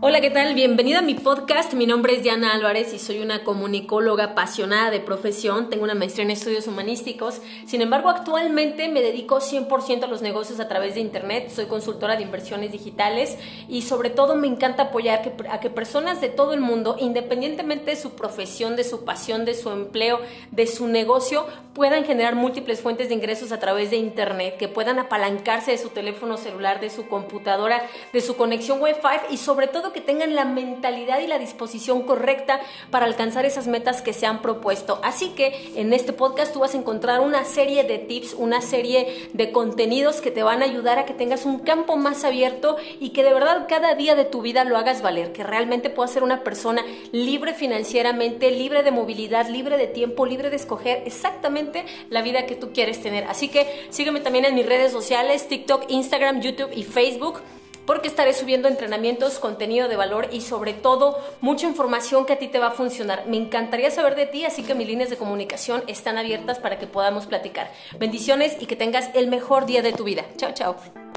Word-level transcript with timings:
Hola, 0.00 0.20
¿qué 0.20 0.30
tal? 0.30 0.54
Bienvenida 0.54 1.00
a 1.00 1.02
mi 1.02 1.14
podcast. 1.14 1.74
Mi 1.74 1.84
nombre 1.84 2.14
es 2.14 2.22
Diana 2.22 2.52
Álvarez 2.52 2.94
y 2.94 3.00
soy 3.00 3.18
una 3.18 3.42
comunicóloga 3.42 4.26
apasionada 4.26 4.92
de 4.92 5.00
profesión. 5.00 5.70
Tengo 5.70 5.82
una 5.82 5.96
maestría 5.96 6.24
en 6.24 6.30
estudios 6.30 6.68
humanísticos. 6.68 7.40
Sin 7.66 7.82
embargo, 7.82 8.08
actualmente 8.08 8.88
me 8.88 9.02
dedico 9.02 9.40
100% 9.40 10.04
a 10.04 10.06
los 10.06 10.22
negocios 10.22 10.60
a 10.60 10.68
través 10.68 10.94
de 10.94 11.00
Internet. 11.00 11.50
Soy 11.50 11.64
consultora 11.64 12.14
de 12.14 12.22
inversiones 12.22 12.70
digitales 12.70 13.38
y 13.68 13.82
sobre 13.82 14.10
todo 14.10 14.36
me 14.36 14.46
encanta 14.46 14.84
apoyar 14.84 15.34
a 15.50 15.58
que 15.58 15.68
personas 15.68 16.20
de 16.20 16.28
todo 16.28 16.52
el 16.52 16.60
mundo, 16.60 16.94
independientemente 17.00 17.90
de 17.90 17.96
su 17.96 18.10
profesión, 18.10 18.76
de 18.76 18.84
su 18.84 19.04
pasión, 19.04 19.44
de 19.44 19.54
su 19.54 19.68
empleo, 19.72 20.20
de 20.52 20.68
su 20.68 20.86
negocio, 20.86 21.44
puedan 21.74 22.04
generar 22.04 22.36
múltiples 22.36 22.80
fuentes 22.80 23.08
de 23.08 23.14
ingresos 23.14 23.50
a 23.50 23.58
través 23.58 23.90
de 23.90 23.96
Internet, 23.96 24.58
que 24.58 24.68
puedan 24.68 25.00
apalancarse 25.00 25.72
de 25.72 25.78
su 25.78 25.88
teléfono 25.88 26.36
celular, 26.36 26.80
de 26.80 26.90
su 26.90 27.08
computadora, 27.08 27.82
de 28.12 28.20
su 28.20 28.36
conexión 28.36 28.80
Wi-Fi 28.80 29.32
y 29.34 29.38
sobre 29.38 29.66
todo 29.66 29.87
que 29.92 30.00
tengan 30.00 30.34
la 30.34 30.44
mentalidad 30.44 31.20
y 31.20 31.26
la 31.26 31.38
disposición 31.38 32.02
correcta 32.02 32.60
para 32.90 33.06
alcanzar 33.06 33.44
esas 33.44 33.66
metas 33.66 34.02
que 34.02 34.12
se 34.12 34.26
han 34.26 34.42
propuesto. 34.42 35.00
Así 35.02 35.30
que 35.30 35.72
en 35.76 35.92
este 35.92 36.12
podcast 36.12 36.52
tú 36.52 36.60
vas 36.60 36.74
a 36.74 36.78
encontrar 36.78 37.20
una 37.20 37.44
serie 37.44 37.84
de 37.84 37.98
tips, 37.98 38.34
una 38.34 38.60
serie 38.60 39.28
de 39.32 39.52
contenidos 39.52 40.20
que 40.20 40.30
te 40.30 40.42
van 40.42 40.62
a 40.62 40.66
ayudar 40.66 40.98
a 40.98 41.04
que 41.04 41.14
tengas 41.14 41.44
un 41.44 41.60
campo 41.60 41.96
más 41.96 42.24
abierto 42.24 42.76
y 43.00 43.10
que 43.10 43.22
de 43.22 43.32
verdad 43.32 43.66
cada 43.68 43.94
día 43.94 44.14
de 44.14 44.24
tu 44.24 44.42
vida 44.42 44.64
lo 44.64 44.76
hagas 44.76 45.02
valer, 45.02 45.32
que 45.32 45.44
realmente 45.44 45.90
puedas 45.90 46.12
ser 46.12 46.22
una 46.22 46.44
persona 46.44 46.84
libre 47.12 47.54
financieramente, 47.54 48.50
libre 48.50 48.82
de 48.82 48.90
movilidad, 48.90 49.48
libre 49.48 49.76
de 49.76 49.86
tiempo, 49.86 50.26
libre 50.26 50.50
de 50.50 50.56
escoger 50.56 51.02
exactamente 51.06 51.84
la 52.10 52.22
vida 52.22 52.46
que 52.46 52.56
tú 52.56 52.72
quieres 52.72 53.00
tener. 53.02 53.24
Así 53.24 53.48
que 53.48 53.86
sígueme 53.90 54.20
también 54.20 54.44
en 54.44 54.54
mis 54.54 54.66
redes 54.66 54.92
sociales, 54.92 55.48
TikTok, 55.48 55.84
Instagram, 55.88 56.40
YouTube 56.40 56.70
y 56.74 56.82
Facebook 56.82 57.40
porque 57.88 58.06
estaré 58.06 58.34
subiendo 58.34 58.68
entrenamientos, 58.68 59.38
contenido 59.38 59.88
de 59.88 59.96
valor 59.96 60.28
y 60.30 60.42
sobre 60.42 60.74
todo 60.74 61.18
mucha 61.40 61.66
información 61.66 62.26
que 62.26 62.34
a 62.34 62.38
ti 62.38 62.48
te 62.48 62.58
va 62.58 62.66
a 62.66 62.72
funcionar. 62.72 63.24
Me 63.26 63.38
encantaría 63.38 63.90
saber 63.90 64.14
de 64.14 64.26
ti, 64.26 64.44
así 64.44 64.62
que 64.62 64.74
mis 64.74 64.86
líneas 64.86 65.08
de 65.08 65.16
comunicación 65.16 65.82
están 65.86 66.18
abiertas 66.18 66.58
para 66.58 66.78
que 66.78 66.86
podamos 66.86 67.24
platicar. 67.24 67.72
Bendiciones 67.98 68.58
y 68.60 68.66
que 68.66 68.76
tengas 68.76 69.08
el 69.14 69.28
mejor 69.28 69.64
día 69.64 69.80
de 69.80 69.94
tu 69.94 70.04
vida. 70.04 70.26
Chao, 70.36 70.52
chao. 70.52 71.07